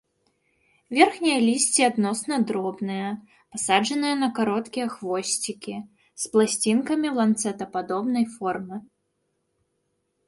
[0.97, 3.11] Верхняе лісце адносна дробнае,
[3.55, 5.77] пасаджанае на кароткія хвосцікі,
[6.25, 8.77] з пласцінкамі ланцэтападобнай формы.